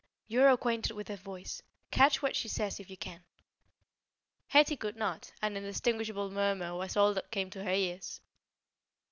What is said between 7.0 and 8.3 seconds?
that came to her ears.